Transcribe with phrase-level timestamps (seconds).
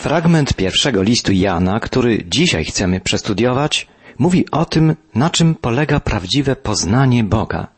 [0.00, 3.86] Fragment pierwszego listu Jana, który dzisiaj chcemy przestudiować,
[4.18, 7.68] mówi o tym, na czym polega prawdziwe poznanie Boga.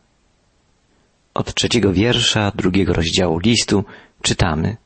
[1.34, 3.84] Od trzeciego wiersza drugiego rozdziału listu
[4.22, 4.76] czytamy.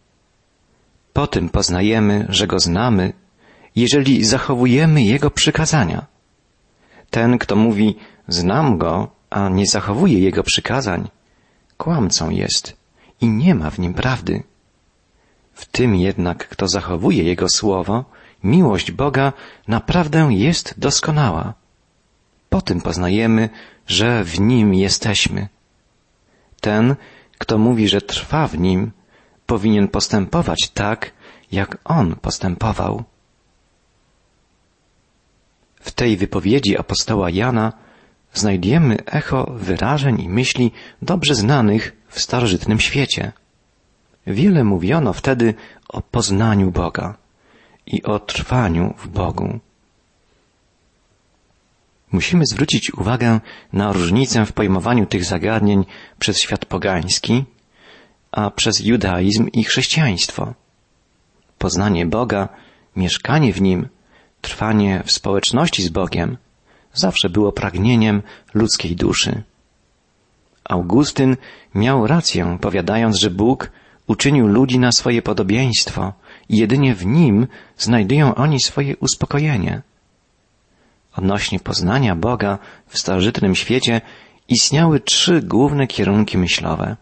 [1.12, 3.12] Po tym poznajemy, że Go znamy,
[3.75, 6.07] jeżeli zachowujemy Jego przykazania.
[7.11, 7.96] Ten, kto mówi,
[8.29, 11.09] znam Go, a nie zachowuje Jego przykazań,
[11.77, 12.77] kłamcą jest
[13.21, 14.43] i nie ma w nim prawdy.
[15.57, 18.05] W tym jednak, kto zachowuje Jego słowo,
[18.45, 19.33] miłość Boga
[19.69, 21.55] naprawdę jest doskonała.
[22.48, 23.48] Po tym poznajemy,
[23.87, 25.48] że w Nim jesteśmy.
[26.60, 26.96] Ten,
[27.38, 28.92] kto mówi, że trwa w Nim,
[29.46, 31.12] powinien postępować tak,
[31.52, 33.04] jak On postępował.
[35.80, 37.73] W tej wypowiedzi apostoła Jana
[38.32, 43.32] znajdujemy echo wyrażeń i myśli dobrze znanych w starożytnym świecie.
[44.27, 45.55] Wiele mówiono wtedy
[45.89, 47.16] o poznaniu Boga
[47.87, 49.59] i o trwaniu w Bogu.
[52.13, 53.41] Musimy zwrócić uwagę
[53.73, 55.85] na różnicę w pojmowaniu tych zagadnień
[56.18, 57.45] przez świat pogański,
[58.33, 60.55] a przez judaizm i chrześcijaństwo.
[61.59, 62.49] Poznanie Boga,
[62.96, 63.88] mieszkanie w Nim,
[64.41, 66.37] trwanie w społeczności z Bogiem
[66.94, 68.22] zawsze było pragnieniem
[68.55, 69.43] ludzkiej duszy.
[70.65, 71.37] Augustyn
[71.75, 73.71] miał rację, powiadając, że Bóg
[74.06, 76.12] uczynił ludzi na swoje podobieństwo
[76.49, 77.47] i jedynie w Nim
[77.78, 79.82] znajdują oni swoje uspokojenie.
[81.16, 84.00] Odnośnie poznania Boga w starożytnym świecie
[84.49, 86.97] istniały trzy główne kierunki myślowe.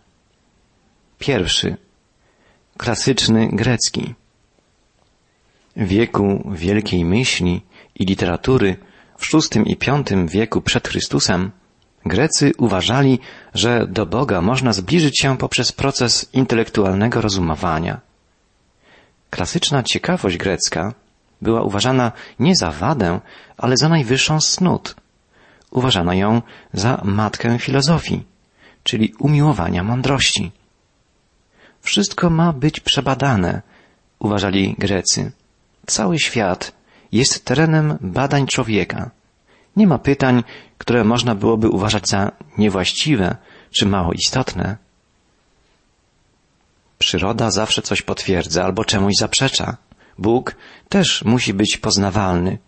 [1.18, 1.76] Pierwszy,
[2.76, 4.14] klasyczny grecki.
[5.76, 7.62] W wieku wielkiej myśli
[7.94, 8.76] i literatury
[9.18, 11.50] w VI i V wieku przed Chrystusem
[12.06, 13.18] Grecy uważali,
[13.54, 18.00] że do Boga można zbliżyć się poprzez proces intelektualnego rozumowania.
[19.30, 20.94] Klasyczna ciekawość grecka
[21.42, 23.20] była uważana nie za wadę,
[23.56, 24.94] ale za najwyższą snut.
[25.70, 28.24] Uważano ją za matkę filozofii,
[28.82, 30.52] czyli umiłowania mądrości.
[31.80, 33.62] Wszystko ma być przebadane,
[34.18, 35.32] uważali Grecy.
[35.86, 36.72] Cały świat
[37.12, 39.10] jest terenem badań człowieka.
[39.76, 40.44] Nie ma pytań,
[40.78, 43.36] które można byłoby uważać za niewłaściwe
[43.70, 44.76] czy mało istotne.
[46.98, 49.76] Przyroda zawsze coś potwierdza albo czemuś zaprzecza.
[50.18, 50.56] Bóg
[50.88, 52.58] też musi być poznawalny,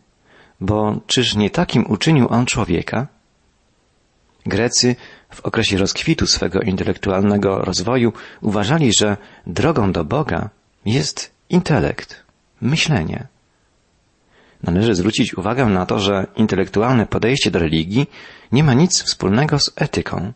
[0.61, 3.07] bo czyż nie takim uczynił On człowieka?
[4.47, 4.97] Grecy
[5.31, 10.51] w okresie rozkwitu swego intelektualnego rozwoju uważali, że drogą do Boga
[10.85, 12.23] jest intelekt,
[12.61, 13.27] myślenie.
[14.63, 18.07] Należy zwrócić uwagę na to, że intelektualne podejście do religii
[18.53, 20.33] nie ma nic wspólnego z etyką.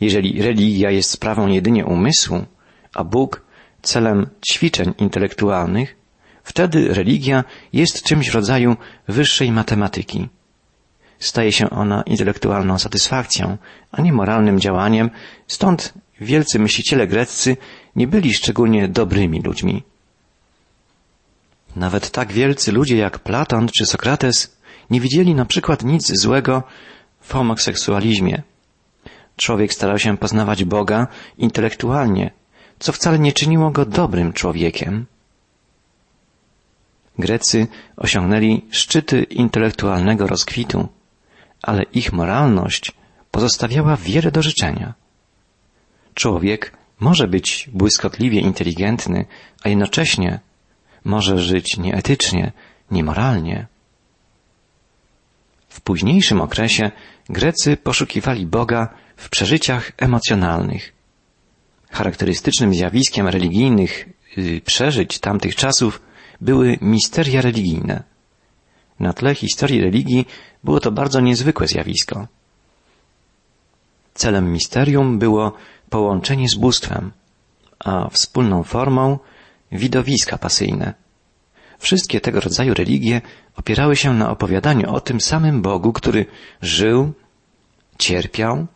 [0.00, 2.44] Jeżeli religia jest sprawą jedynie umysłu,
[2.94, 3.42] a Bóg
[3.82, 5.96] celem ćwiczeń intelektualnych,
[6.44, 8.76] wtedy religia jest czymś w rodzaju
[9.08, 10.28] wyższej matematyki.
[11.18, 13.58] Staje się ona intelektualną satysfakcją,
[13.92, 15.10] a nie moralnym działaniem,
[15.46, 17.56] stąd wielcy myśliciele greccy
[17.96, 19.82] nie byli szczególnie dobrymi ludźmi.
[21.78, 24.58] Nawet tak wielcy ludzie jak Platon czy Sokrates
[24.90, 26.62] nie widzieli na przykład nic złego
[27.20, 28.42] w homoseksualizmie.
[29.36, 31.06] Człowiek starał się poznawać Boga
[31.38, 32.30] intelektualnie,
[32.78, 35.06] co wcale nie czyniło go dobrym człowiekiem.
[37.18, 40.88] Grecy osiągnęli szczyty intelektualnego rozkwitu,
[41.62, 42.92] ale ich moralność
[43.30, 44.94] pozostawiała wiele do życzenia.
[46.14, 49.26] Człowiek może być błyskotliwie inteligentny,
[49.64, 50.40] a jednocześnie
[51.04, 52.52] może żyć nieetycznie,
[52.90, 53.66] niemoralnie.
[55.68, 56.90] W późniejszym okresie
[57.28, 60.92] Grecy poszukiwali Boga w przeżyciach emocjonalnych.
[61.90, 66.02] Charakterystycznym zjawiskiem religijnych y, przeżyć tamtych czasów
[66.40, 68.02] były misteria religijne.
[69.00, 70.26] Na tle historii religii
[70.64, 72.26] było to bardzo niezwykłe zjawisko.
[74.14, 75.52] Celem misterium było
[75.90, 77.12] połączenie z bóstwem,
[77.78, 79.18] a wspólną formą
[79.72, 80.94] widowiska pasyjne.
[81.78, 83.20] Wszystkie tego rodzaju religie
[83.56, 86.26] opierały się na opowiadaniu o tym samym Bogu, który
[86.62, 87.12] żył,
[87.98, 88.66] cierpiał,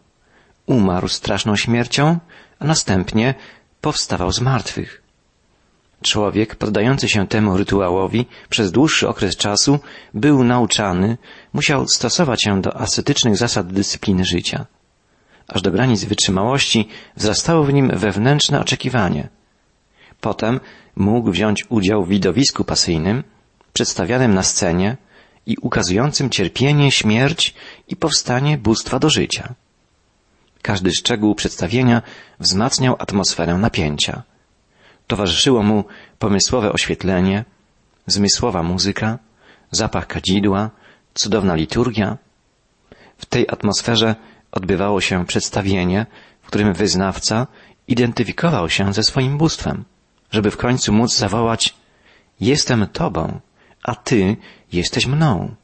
[0.67, 2.19] umarł straszną śmiercią,
[2.59, 3.35] a następnie
[3.81, 5.03] powstawał z martwych.
[6.03, 9.79] Człowiek poddający się temu rytuałowi przez dłuższy okres czasu
[10.15, 11.19] był nauczany,
[11.53, 14.67] musiał stosować się do ascetycznych zasad dyscypliny życia.
[15.49, 19.29] Aż do granic wytrzymałości wzrastało w nim wewnętrzne oczekiwanie–
[20.23, 20.61] Potem
[20.97, 23.25] mógł wziąć udział w widowisku pasyjnym,
[23.73, 24.97] przedstawianym na scenie
[25.47, 27.55] i ukazującym cierpienie, śmierć
[27.89, 29.55] i powstanie bóstwa do życia.
[30.63, 32.03] Każdy szczegół przedstawienia
[32.41, 34.23] wzmacniał atmosferę napięcia.
[35.07, 35.85] Towarzyszyło mu
[36.19, 37.45] pomysłowe oświetlenie,
[38.07, 39.19] zmysłowa muzyka,
[39.71, 40.71] zapach kadzidła,
[41.15, 42.19] cudowna liturgia.
[43.19, 44.15] W tej atmosferze
[44.53, 46.07] odbywało się przedstawienie,
[46.43, 47.47] w którym wyznawca
[47.89, 49.85] identyfikował się ze swoim bóstwem,
[50.33, 51.75] żeby w końcu móc zawołać
[52.41, 53.41] Jestem Tobą,
[53.83, 54.37] a Ty
[54.73, 55.55] jesteś mną.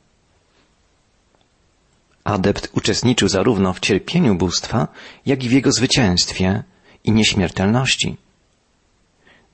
[2.24, 4.88] Adept uczestniczył zarówno w cierpieniu bóstwa,
[5.26, 6.62] jak i w jego zwycięstwie
[7.04, 8.16] i nieśmiertelności.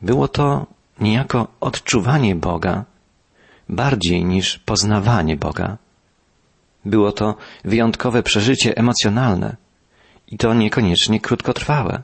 [0.02, 0.66] Było to
[1.00, 2.84] niejako odczuwanie Boga
[3.69, 5.78] bardziej niż poznawanie Boga.
[6.84, 7.34] Było to
[7.64, 9.56] wyjątkowe przeżycie emocjonalne
[10.28, 12.02] i to niekoniecznie krótkotrwałe.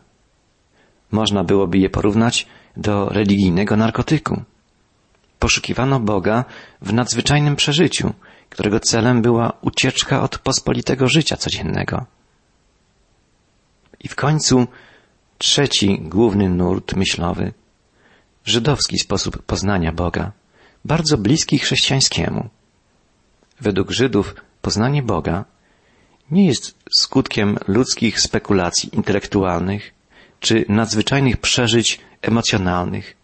[1.10, 2.46] Można byłoby je porównać
[2.76, 4.43] do religijnego narkotyku.
[5.38, 6.44] Poszukiwano Boga
[6.82, 8.14] w nadzwyczajnym przeżyciu,
[8.50, 12.06] którego celem była ucieczka od pospolitego życia codziennego.
[14.00, 14.67] I w końcu
[15.38, 17.52] trzeci główny nurt myślowy,
[18.44, 20.32] żydowski sposób poznania Boga,
[20.84, 22.49] bardzo bliski chrześcijańskiemu.
[23.61, 25.44] Według Żydów poznanie Boga
[26.31, 30.00] nie jest skutkiem ludzkich spekulacji intelektualnych
[30.40, 33.16] czy nadzwyczajnych przeżyć emocjonalnych,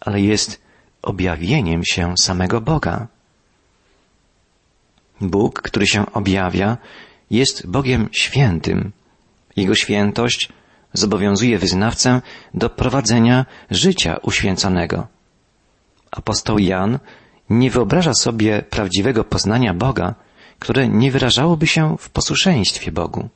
[0.00, 0.60] ale jest
[1.02, 3.06] objawieniem się samego Boga.
[5.20, 6.76] Bóg, który się objawia,
[7.30, 8.92] jest Bogiem świętym.
[9.56, 10.48] Jego świętość
[10.92, 12.22] zobowiązuje wyznawcę
[12.54, 15.06] do prowadzenia życia uświęconego.
[16.10, 16.98] Apostoł Jan
[17.50, 20.14] nie wyobraża sobie prawdziwego poznania Boga,
[20.58, 23.28] które nie wyrażałoby się w posłuszeństwie Bogu.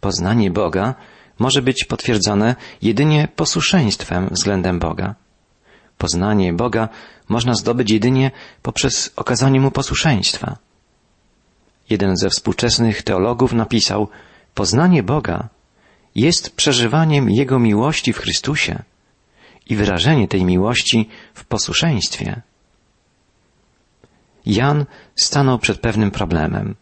[0.00, 0.94] Poznanie Boga
[1.40, 5.14] może być potwierdzone jedynie posłuszeństwem względem Boga.
[5.98, 6.88] Poznanie Boga
[7.28, 8.30] można zdobyć jedynie
[8.62, 10.56] poprzez okazanie Mu posłuszeństwa.
[11.90, 14.08] Jeden ze współczesnych teologów napisał,
[14.54, 15.48] poznanie Boga
[16.14, 18.82] jest przeżywaniem Jego miłości w Chrystusie
[19.66, 22.42] i wyrażenie tej miłości w posłuszeństwie.
[24.46, 24.86] Jan
[25.16, 26.74] stanął przed pewnym problemem.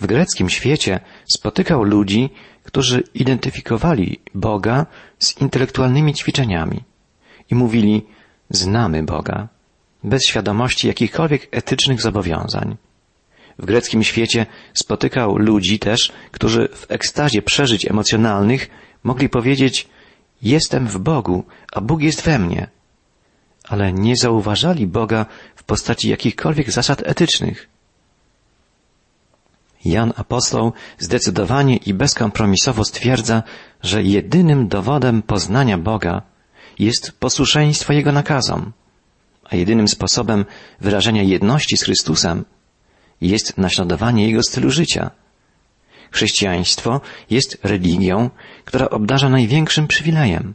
[0.00, 1.00] W greckim świecie
[1.34, 2.30] spotykał ludzi,
[2.62, 4.86] którzy identyfikowali Boga
[5.18, 6.82] z intelektualnymi ćwiczeniami
[7.50, 8.02] i mówili,
[8.50, 9.48] znamy Boga,
[10.04, 12.76] bez świadomości jakichkolwiek etycznych zobowiązań.
[13.58, 18.70] W greckim świecie spotykał ludzi też, którzy w ekstazie przeżyć emocjonalnych
[19.04, 19.88] mogli powiedzieć
[20.42, 22.66] Jestem w Bogu, a Bóg jest we mnie.
[23.68, 25.26] Ale nie zauważali Boga
[25.56, 27.68] w postaci jakichkolwiek zasad etycznych.
[29.84, 33.42] Jan Apostoł zdecydowanie i bezkompromisowo stwierdza,
[33.82, 36.22] że jedynym dowodem poznania Boga
[36.78, 38.72] jest posłuszeństwo Jego nakazom,
[39.44, 40.44] a jedynym sposobem
[40.80, 42.44] wyrażenia jedności z Chrystusem
[43.20, 45.10] jest naśladowanie Jego stylu życia.
[46.10, 47.00] Chrześcijaństwo
[47.30, 48.30] jest religią,
[48.64, 50.54] która obdarza największym przywilejem,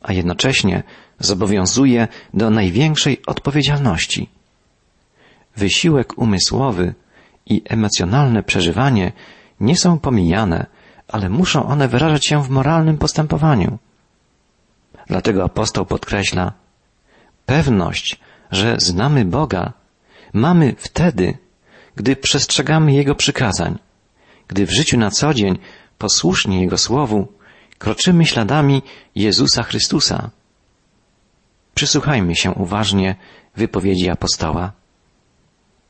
[0.00, 0.82] a jednocześnie
[1.18, 4.28] zobowiązuje do największej odpowiedzialności.
[5.56, 6.94] Wysiłek umysłowy
[7.46, 9.12] i emocjonalne przeżywanie
[9.60, 10.66] nie są pomijane,
[11.08, 13.78] ale muszą one wyrażać się w moralnym postępowaniu.
[15.06, 16.52] Dlatego apostoł podkreśla,
[17.46, 18.20] pewność,
[18.50, 19.72] że znamy Boga,
[20.32, 21.38] mamy wtedy,
[21.96, 23.78] gdy przestrzegamy Jego przykazań,
[24.48, 25.58] gdy w życiu na co dzień
[25.98, 27.28] posłusznie Jego słowu
[27.78, 28.82] kroczymy śladami
[29.14, 30.30] Jezusa Chrystusa.
[31.74, 33.16] Przysłuchajmy się uważnie
[33.56, 34.72] wypowiedzi apostoła.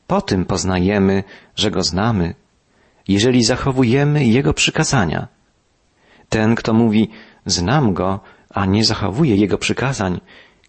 [0.07, 1.23] Po tym poznajemy,
[1.55, 2.35] że Go znamy,
[3.07, 5.27] jeżeli zachowujemy Jego przykazania.
[6.29, 7.09] Ten, kto mówi,
[7.45, 10.21] znam Go, a nie zachowuje Jego przykazań,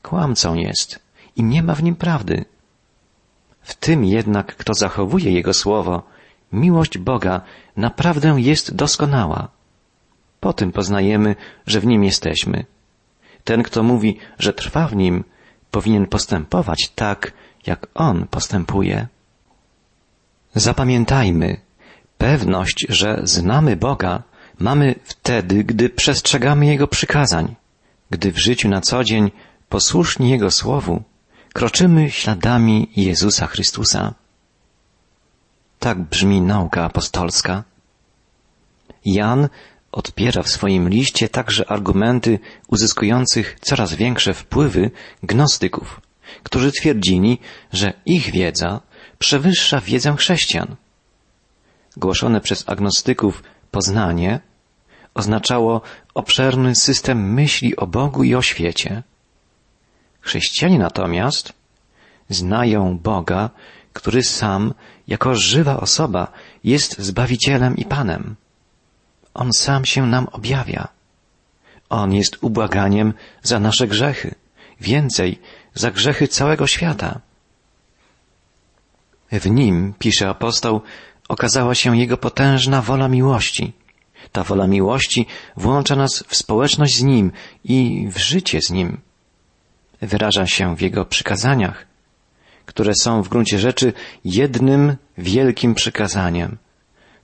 [0.03, 1.01] kłamcą jest
[1.37, 2.45] i nie ma w nim prawdy.
[3.63, 6.03] W tym jednak, kto zachowuje Jego słowo,
[6.53, 7.41] miłość Boga
[7.77, 9.49] naprawdę jest doskonała.
[10.41, 12.65] Po tym poznajemy, że w nim jesteśmy.
[13.45, 15.25] Ten, kto mówi, że trwa w nim,
[15.71, 17.33] powinien postępować tak,
[17.67, 19.07] jak on postępuje.
[20.55, 21.61] Zapamiętajmy,
[22.19, 24.23] pewność, że znamy Boga,
[24.59, 27.55] mamy wtedy, gdy przestrzegamy Jego przykazań,
[28.11, 29.31] gdy w życiu na co dzień
[29.69, 31.03] posłuszni Jego słowu
[31.53, 34.15] kroczymy śladami Jezusa Chrystusa.
[35.79, 37.65] Tak brzmi nauka apostolska.
[39.05, 39.49] Jan
[39.93, 42.39] odpiera w swoim liście także argumenty
[42.69, 44.91] uzyskujących coraz większe wpływy
[45.23, 46.01] gnostyków,
[46.43, 47.39] którzy twierdzili,
[47.73, 48.81] że ich wiedza
[49.19, 50.77] przewyższa wiedzę chrześcijan.
[51.97, 54.41] Głoszone przez agnostyków poznanie
[55.15, 55.81] oznaczało
[56.15, 59.03] obszerny system myśli o Bogu i o świecie.
[60.21, 61.53] Chrześcijanie natomiast
[62.29, 63.51] znają Boga,
[63.93, 64.75] który sam,
[65.09, 66.33] jako żywa osoba,
[66.65, 68.37] jest Zbawicielem i Panem.
[69.35, 70.89] On sam się nam objawia.
[71.89, 74.35] On jest ubłaganiem za nasze grzechy,
[74.81, 75.41] więcej
[75.75, 77.21] za grzechy całego świata.
[79.33, 80.81] W nim, pisze apostoł,
[81.29, 83.73] okazała się jego potężna wola miłości.
[84.33, 87.33] Ta wola miłości włącza nas w społeczność z nim
[87.65, 89.01] i w życie z nim.
[90.03, 91.87] Wyraża się w jego przykazaniach,
[92.67, 93.93] które są w gruncie rzeczy
[94.25, 96.59] jednym wielkim przykazaniem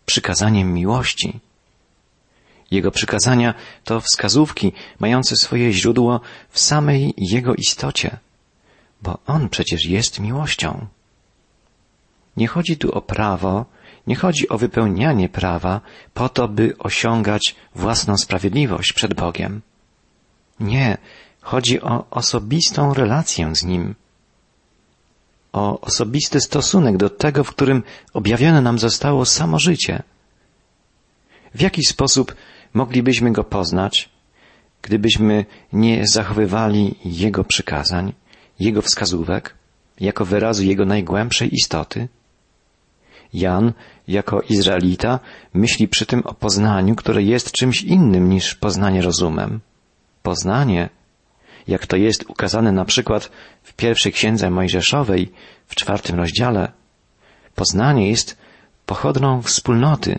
[0.07, 1.41] przykazaniem miłości.
[2.71, 6.21] Jego przykazania to wskazówki mające swoje źródło
[6.51, 8.17] w samej Jego istocie,
[9.03, 10.87] bo On przecież jest miłością.
[12.37, 13.67] Nie chodzi tu o prawo,
[14.07, 15.81] nie chodzi o wypełnianie prawa
[16.15, 19.61] po to, by osiągać własną sprawiedliwość przed Bogiem.
[20.61, 20.99] Nie,
[21.41, 23.95] chodzi o osobistą relację z Nim,
[25.53, 30.03] o osobisty stosunek do tego, w którym objawione nam zostało samo życie.
[31.55, 32.35] W jaki sposób
[32.75, 34.09] moglibyśmy go poznać,
[34.83, 38.13] gdybyśmy nie zachowywali Jego przykazań,
[38.61, 39.55] Jego wskazówek,
[40.01, 42.09] jako wyrazu Jego najgłębszej istoty?
[43.35, 43.73] Jan,
[44.09, 45.21] jako Izraelita,
[45.55, 49.61] myśli przy tym o poznaniu, które jest czymś innym niż poznanie rozumem.
[50.23, 50.89] Poznanie,
[51.69, 53.31] jak to jest ukazane na przykład
[53.63, 55.33] w pierwszej księdze Mojżeszowej,
[55.67, 56.73] w czwartym rozdziale,
[57.55, 58.37] poznanie jest
[58.87, 60.19] pochodną wspólnoty,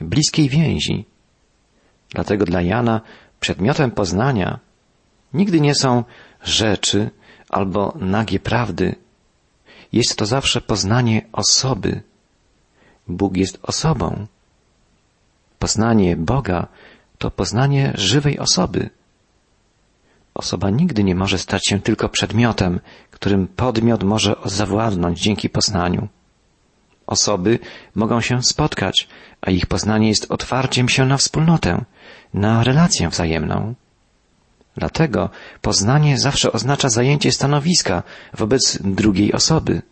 [0.00, 1.04] bliskiej więzi.
[2.10, 3.00] Dlatego dla Jana
[3.40, 4.58] przedmiotem poznania
[5.34, 6.04] nigdy nie są
[6.42, 7.10] rzeczy
[7.48, 8.94] albo nagie prawdy.
[9.92, 12.02] Jest to zawsze poznanie osoby.
[13.10, 14.26] Bóg jest osobą.
[15.58, 16.66] Poznanie Boga
[17.18, 18.90] to poznanie żywej osoby.
[20.34, 26.08] Osoba nigdy nie może stać się tylko przedmiotem, którym podmiot może zawładnąć dzięki poznaniu.
[27.06, 27.58] Osoby
[27.94, 29.08] mogą się spotkać,
[29.40, 31.84] a ich poznanie jest otwarciem się na wspólnotę,
[32.34, 33.74] na relację wzajemną.
[34.76, 38.02] Dlatego poznanie zawsze oznacza zajęcie stanowiska
[38.34, 39.82] wobec drugiej osoby.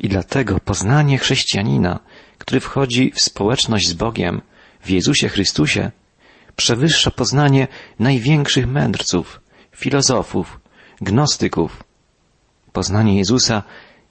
[0.00, 2.00] I dlatego poznanie chrześcijanina,
[2.38, 4.40] który wchodzi w społeczność z Bogiem,
[4.82, 5.90] w Jezusie Chrystusie,
[6.56, 9.40] przewyższa poznanie największych mędrców,
[9.76, 10.60] filozofów,
[11.00, 11.84] gnostyków.
[12.72, 13.62] Poznanie Jezusa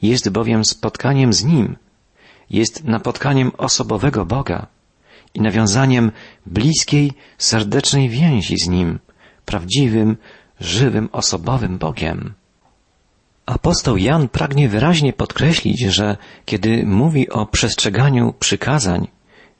[0.01, 1.75] jest bowiem spotkaniem z Nim,
[2.49, 4.67] jest napotkaniem osobowego Boga
[5.33, 6.11] i nawiązaniem
[6.45, 8.99] bliskiej, serdecznej więzi z Nim,
[9.45, 10.17] prawdziwym,
[10.59, 12.33] żywym, osobowym Bogiem.
[13.49, 19.07] Apostoł Jan pragnie wyraźnie podkreślić, że kiedy mówi o przestrzeganiu przykazań,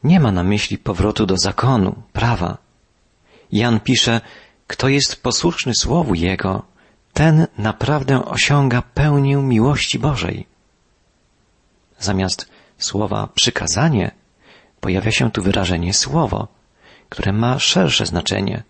[0.03, 2.57] nie ma na myśli powrotu do zakonu, prawa.
[3.51, 4.21] Jan pisze,
[4.67, 6.63] kto jest posłuszny Słowu Jego,
[7.13, 10.47] ten naprawdę osiąga pełnię miłości Bożej.
[11.99, 14.11] Zamiast słowa przykazanie
[14.79, 16.47] pojawia się tu wyrażenie słowo,
[17.09, 18.63] które ma szersze znaczenie.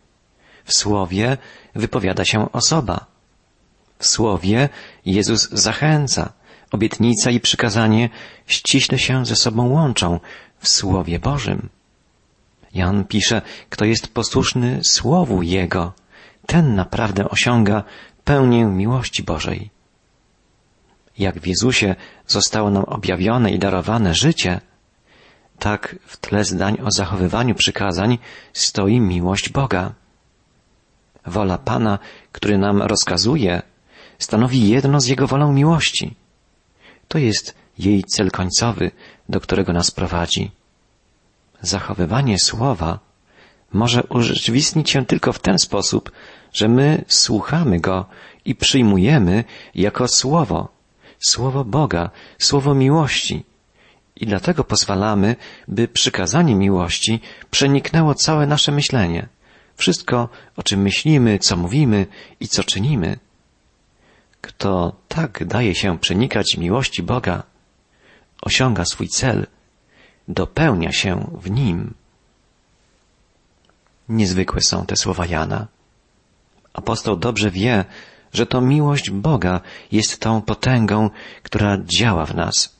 [0.66, 1.38] W słowie
[1.76, 3.06] wypowiada się osoba.
[4.00, 4.70] W słowie
[5.14, 6.34] Jezus zachęca,
[6.72, 8.10] obietnica i przykazanie
[8.48, 10.20] ściśle się ze sobą łączą
[10.60, 11.70] w Słowie Bożym.
[12.74, 15.94] Jan pisze, kto jest posłuszny Słowu Jego,
[16.46, 17.84] ten naprawdę osiąga
[18.24, 19.70] pełnię miłości Bożej.
[21.18, 21.96] Jak w Jezusie
[22.28, 24.62] zostało nam objawione i darowane życie,
[25.60, 28.18] tak w tle zdań o zachowywaniu przykazań
[28.54, 29.94] stoi miłość Boga.
[31.26, 32.00] Wola Pana,
[32.32, 33.62] który nam rozkazuje,
[34.20, 36.16] stanowi jedno z Jego wolą miłości.
[37.08, 38.92] To jest jej cel końcowy,
[39.30, 40.52] do którego nas prowadzi.
[41.62, 43.00] Zachowywanie słowa
[43.74, 46.12] może urzeczywistnić się tylko w ten sposób,
[46.54, 48.06] że my słuchamy Go
[48.46, 49.44] i przyjmujemy
[49.76, 50.68] jako Słowo,
[51.20, 52.10] Słowo Boga,
[52.40, 53.46] Słowo miłości.
[54.16, 55.36] I dlatego pozwalamy,
[55.68, 57.20] by przykazanie miłości
[57.52, 59.28] przeniknęło całe nasze myślenie.
[59.76, 62.06] Wszystko, o czym myślimy, co mówimy
[62.40, 63.20] i co czynimy.
[64.42, 67.44] Kto tak daje się przenikać miłości Boga,
[68.42, 69.48] osiąga swój cel,
[70.28, 71.94] dopełnia się w nim.
[74.10, 75.68] Niezwykłe są te słowa Jana.
[76.74, 77.86] Apostoł dobrze wie,
[78.34, 81.10] że to miłość Boga jest tą potęgą,
[81.44, 82.76] która działa w nas.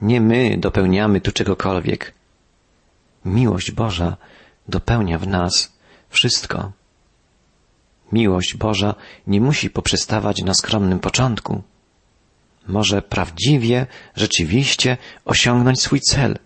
[0.00, 2.14] Nie my dopełniamy tu czegokolwiek.
[3.24, 4.16] Miłość Boża
[4.68, 5.72] dopełnia w nas
[6.10, 6.72] wszystko.
[8.12, 8.94] Miłość Boża
[9.26, 11.62] nie musi poprzestawać na skromnym początku.
[12.68, 16.38] Może prawdziwie, rzeczywiście osiągnąć swój cel.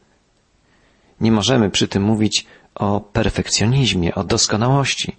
[1.21, 5.17] Nie możemy przy tym mówić o perfekcjonizmie, o doskonałości.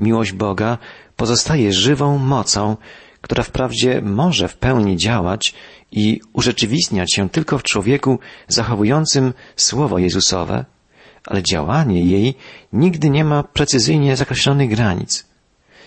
[0.00, 0.78] Miłość Boga
[1.16, 2.76] pozostaje żywą mocą,
[3.20, 5.54] która wprawdzie może w pełni działać
[5.92, 8.18] i urzeczywistniać się tylko w człowieku
[8.48, 10.64] zachowującym Słowo Jezusowe,
[11.24, 12.34] ale działanie jej
[12.72, 15.27] nigdy nie ma precyzyjnie zakreślonych granic.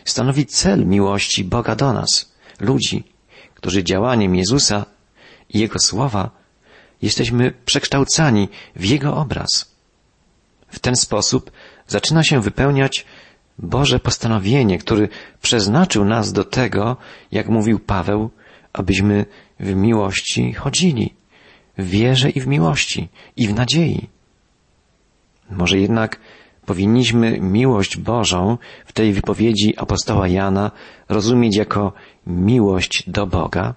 [0.05, 3.03] Stanowi cel miłości Boga do nas, ludzi,
[3.55, 4.86] którzy działaniem Jezusa
[5.50, 6.29] i Jego słowa,
[7.01, 9.75] jesteśmy przekształcani w Jego obraz.
[10.67, 11.51] W ten sposób
[11.88, 13.05] zaczyna się wypełniać
[13.58, 15.10] Boże postanowienie, który
[15.41, 16.98] przeznaczył nas do tego,
[17.31, 18.29] jak mówił Paweł,
[18.74, 19.25] abyśmy
[19.60, 21.13] w miłości chodzili,
[21.77, 24.10] w wierze i w miłości, i w nadziei.
[25.50, 26.20] Może jednak
[26.65, 30.72] powinniśmy miłość Bożą w tej wypowiedzi apostoła Jana
[31.10, 31.94] rozumieć jako
[32.27, 33.74] miłość do Boga?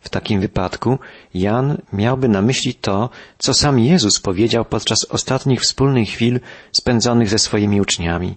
[0.00, 0.98] W takim wypadku
[1.34, 6.40] Jan miałby na myśli to, co sam Jezus powiedział podczas ostatnich wspólnych chwil
[6.72, 8.36] spędzonych ze swoimi uczniami.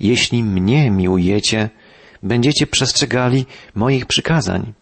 [0.00, 1.70] Jeśli mnie miłujecie,
[2.22, 4.72] będziecie przestrzegali moich przykazań.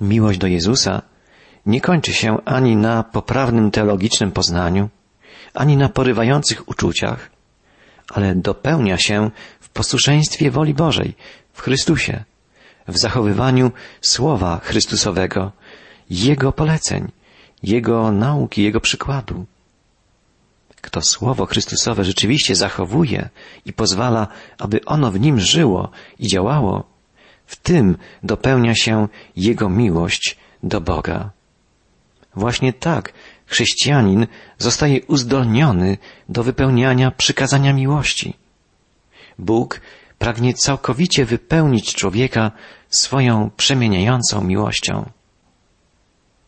[0.00, 1.02] Miłość do Jezusa
[1.66, 4.88] nie kończy się ani na poprawnym teologicznym poznaniu,
[5.54, 7.30] ani na porywających uczuciach,
[8.08, 9.30] ale dopełnia się
[9.60, 11.14] w posłuszeństwie woli Bożej,
[11.52, 12.24] w Chrystusie,
[12.88, 15.52] w zachowywaniu Słowa Chrystusowego,
[16.10, 17.12] Jego poleceń,
[17.62, 19.46] Jego nauki, Jego przykładu.
[20.80, 23.28] Kto Słowo Chrystusowe rzeczywiście zachowuje
[23.66, 24.26] i pozwala,
[24.58, 26.84] aby ono w nim żyło i działało,
[27.46, 31.30] w tym dopełnia się Jego miłość do Boga.
[32.36, 33.12] Właśnie tak
[33.54, 34.26] chrześcijanin
[34.58, 38.34] zostaje uzdolniony do wypełniania przykazania miłości.
[39.38, 39.80] Bóg
[40.18, 42.50] pragnie całkowicie wypełnić człowieka
[42.88, 45.10] swoją przemieniającą miłością.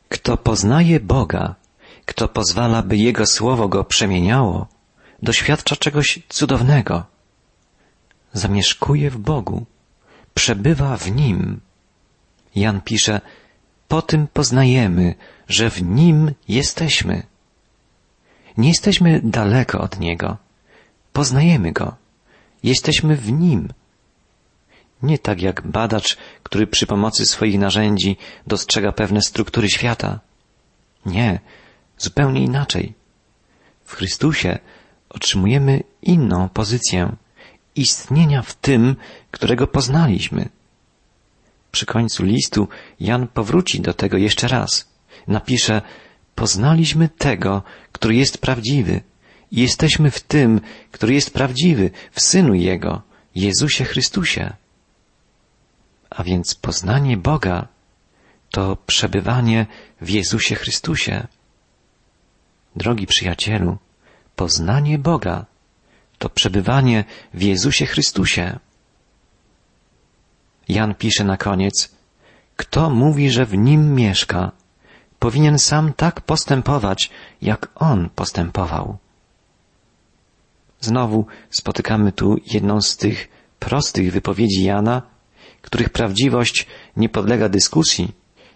[0.08, 1.54] Kto poznaje Boga,
[2.06, 4.66] kto pozwala, by Jego słowo go przemieniało,
[5.22, 7.04] doświadcza czegoś cudownego.
[8.32, 9.66] Zamieszkuje w Bogu,
[10.34, 11.60] przebywa w Nim.
[12.54, 13.20] Jan pisze,
[13.88, 15.14] po tym poznajemy,
[15.48, 17.22] że w Nim jesteśmy.
[18.56, 20.36] Nie jesteśmy daleko od Niego.
[21.12, 21.96] Poznajemy Go.
[22.62, 23.68] Jesteśmy w Nim.
[25.02, 28.16] Nie tak jak badacz, który przy pomocy swoich narzędzi
[28.46, 30.20] dostrzega pewne struktury świata.
[31.06, 31.40] Nie,
[31.98, 32.94] zupełnie inaczej.
[33.84, 34.58] W Chrystusie
[35.08, 37.16] otrzymujemy inną pozycję
[37.74, 38.96] istnienia w tym,
[39.30, 40.48] którego poznaliśmy.
[41.76, 42.68] Przy końcu listu
[43.00, 44.88] Jan powróci do tego jeszcze raz.
[45.28, 45.82] Napisze,
[46.34, 47.62] poznaliśmy tego,
[47.92, 49.00] który jest prawdziwy
[49.50, 50.60] i jesteśmy w tym,
[50.90, 53.02] który jest prawdziwy, w Synu Jego,
[53.34, 54.52] Jezusie Chrystusie.
[56.10, 57.68] A więc poznanie Boga
[58.50, 59.66] to przebywanie
[60.00, 61.26] w Jezusie Chrystusie.
[62.76, 63.78] Drogi przyjacielu,
[64.36, 65.46] poznanie Boga
[66.18, 68.58] to przebywanie w Jezusie Chrystusie.
[70.68, 71.96] Jan pisze na koniec,
[72.56, 74.52] kto mówi, że w nim mieszka,
[75.18, 77.10] powinien sam tak postępować,
[77.42, 78.98] jak on postępował.
[80.80, 85.02] Znowu spotykamy tu jedną z tych prostych wypowiedzi Jana,
[85.62, 88.12] których prawdziwość nie podlega dyskusji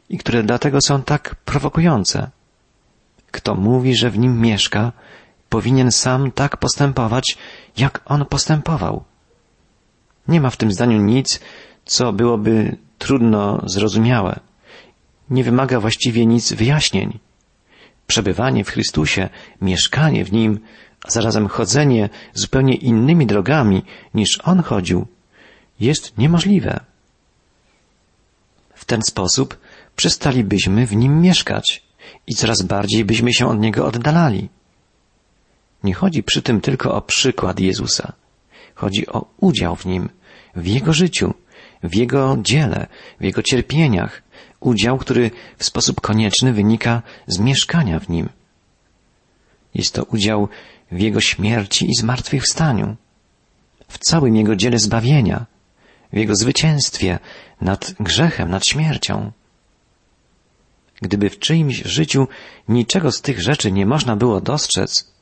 [0.08, 2.30] i które dlatego są tak prowokujące.
[3.30, 4.92] Kto mówi, że w nim mieszka,
[5.48, 7.38] powinien sam tak postępować,
[7.76, 9.04] jak on postępował.
[10.28, 11.40] Nie ma w tym zdaniu nic,
[11.90, 14.40] co byłoby trudno zrozumiałe.
[15.30, 17.18] Nie wymaga właściwie nic wyjaśnień.
[18.06, 19.28] Przebywanie w Chrystusie,
[19.60, 20.60] mieszkanie w Nim,
[21.04, 23.82] a zarazem chodzenie zupełnie innymi drogami
[24.14, 25.06] niż On chodził,
[25.80, 26.80] jest niemożliwe.
[28.74, 29.58] W ten sposób
[29.96, 31.82] przestalibyśmy w Nim mieszkać
[32.26, 34.48] i coraz bardziej byśmy się od Niego oddalali.
[35.84, 38.12] Nie chodzi przy tym tylko o przykład Jezusa.
[38.74, 40.08] Chodzi o udział w Nim,
[40.56, 41.34] w Jego życiu,
[41.82, 42.86] w Jego dziele,
[43.20, 44.22] w Jego cierpieniach,
[44.60, 48.28] udział, który w sposób konieczny wynika z mieszkania w Nim.
[49.74, 50.48] Jest to udział
[50.92, 52.96] w Jego śmierci i zmartwychwstaniu,
[53.88, 55.46] w całym Jego dziele zbawienia,
[56.12, 57.18] w Jego zwycięstwie
[57.60, 59.32] nad grzechem, nad śmiercią.
[61.02, 62.28] Gdyby w czyimś życiu
[62.68, 65.12] niczego z tych rzeczy nie można było dostrzec,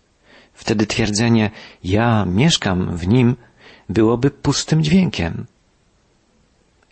[0.53, 1.51] wtedy twierdzenie
[1.85, 3.37] ja mieszkam w nim
[3.89, 5.47] byłoby pustym dźwiękiem.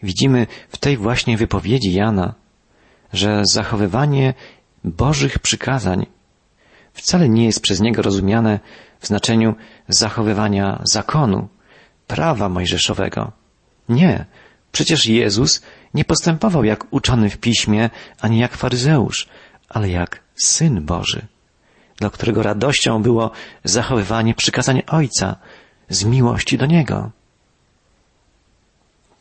[0.07, 2.35] Widzimy w tej właśnie wypowiedzi Jana,
[3.13, 4.35] że zachowywanie
[4.85, 6.07] Bożych przykazań
[6.93, 8.61] wcale nie jest przez niego rozumiane
[9.01, 9.55] w znaczeniu
[9.89, 11.49] zachowywania zakonu,
[12.07, 13.33] prawa mojżeszowego.
[13.89, 14.25] Nie,
[14.73, 15.63] przecież Jezus
[15.95, 17.91] nie postępował jak uczony w piśmie,
[18.21, 19.29] ani jak faryzeusz,
[19.69, 21.27] ale jak Syn Boży,
[21.97, 23.31] dla którego radością było
[23.65, 25.37] zachowywanie przykazań Ojca
[25.89, 27.11] z miłości do Niego.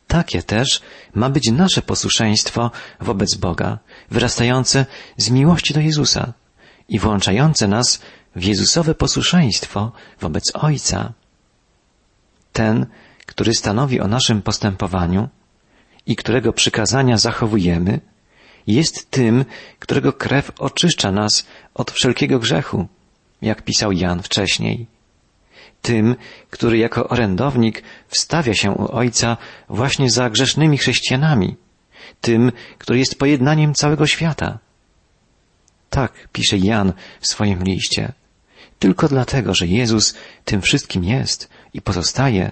[0.06, 0.80] Takie też
[1.14, 3.78] ma być nasze posłuszeństwo wobec Boga,
[4.10, 6.32] wyrastające z miłości do Jezusa
[6.88, 8.00] i włączające nas
[8.36, 11.12] w Jezusowe posłuszeństwo wobec Ojca.
[12.52, 12.86] Ten,
[13.26, 15.28] który stanowi o naszym postępowaniu
[16.06, 18.00] i którego przykazania zachowujemy,
[18.66, 19.44] jest tym,
[19.78, 22.86] którego krew oczyszcza nas od wszelkiego grzechu,
[23.42, 24.95] jak pisał Jan wcześniej.
[25.86, 26.16] Tym,
[26.50, 29.36] który jako orędownik wstawia się u Ojca
[29.68, 31.56] właśnie za grzesznymi chrześcijanami,
[32.20, 34.58] tym, który jest pojednaniem całego świata.
[35.90, 38.12] Tak pisze Jan w swoim liście.
[38.78, 42.50] Tylko dlatego, że Jezus tym wszystkim jest i pozostaje,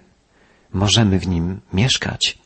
[0.73, 2.39] możemy w nim mieszkać.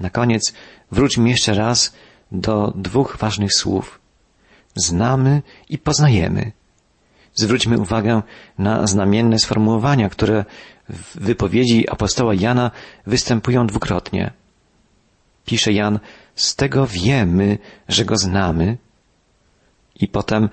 [0.00, 0.52] Na koniec
[0.90, 1.94] wróćmy jeszcze raz
[2.32, 4.00] do dwóch ważnych słów.
[4.74, 6.52] Znamy i poznajemy.
[7.34, 8.22] Zwróćmy uwagę
[8.58, 10.44] na znamienne sformułowania, które
[10.88, 12.70] w wypowiedzi apostoła Jana
[13.06, 14.32] występują dwukrotnie.
[15.46, 15.98] Pisze Jan,
[16.34, 18.76] z tego wiemy, że go znamy
[20.00, 20.48] i potem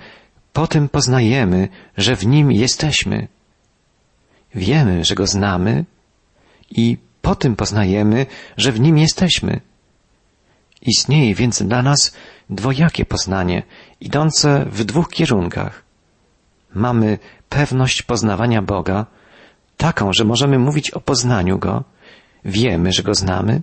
[0.53, 3.27] po tym poznajemy, że w nim jesteśmy.
[4.55, 5.85] Wiemy, że go znamy
[6.71, 8.25] i po tym poznajemy,
[8.57, 9.61] że w nim jesteśmy.
[10.81, 12.13] Istnieje więc dla nas
[12.49, 13.63] dwojakie poznanie,
[14.01, 15.88] idące w dwóch kierunkach.
[16.73, 17.17] Mamy
[17.49, 19.05] pewność poznawania Boga,
[19.77, 21.83] taką, że możemy mówić o poznaniu Go,
[22.45, 23.61] wiemy, że Go znamy,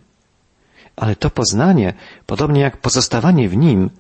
[0.97, 1.95] ale to poznanie,
[2.27, 3.91] podobnie jak pozostawanie w Nim,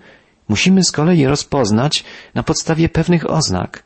[0.48, 3.82] musimy z kolei rozpoznać na podstawie pewnych oznak.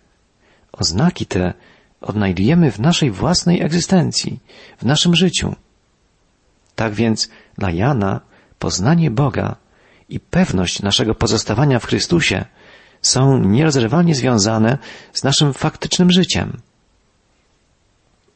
[0.73, 1.55] Oznaki te
[2.01, 4.39] odnajdujemy w naszej własnej egzystencji,
[4.79, 5.55] w naszym życiu.
[6.75, 8.21] Tak więc dla Jana
[8.59, 9.57] poznanie Boga
[10.09, 12.45] i pewność naszego pozostawania w Chrystusie
[13.03, 14.79] są nierozerwalnie związane
[15.13, 16.61] z naszym faktycznym życiem.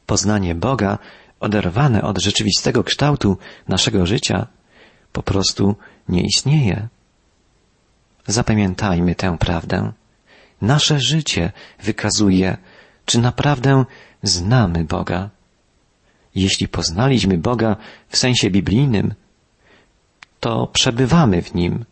[0.05, 0.97] Poznanie Boga,
[1.39, 4.47] oderwane od rzeczywistego kształtu naszego życia,
[5.11, 5.75] po prostu
[6.09, 6.87] nie istnieje.
[8.27, 9.91] Zapamiętajmy tę prawdę.
[10.61, 11.51] Nasze życie
[11.83, 12.57] wykazuje,
[13.05, 13.85] czy naprawdę
[14.23, 15.29] znamy Boga.
[16.35, 17.75] Jeśli poznaliśmy Boga
[18.09, 19.13] w sensie biblijnym,
[20.39, 21.85] to przebywamy w Nim,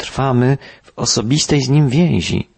[0.00, 2.48] trwamy w osobistej z Nim więzi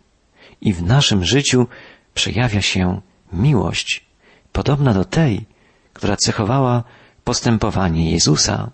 [0.61, 1.67] i w naszym życiu
[2.15, 3.01] przejawia się
[3.33, 4.07] miłość,
[4.53, 5.47] podobna do tej,
[5.93, 6.85] która cechowała
[7.25, 8.71] postępowanie Jezusa.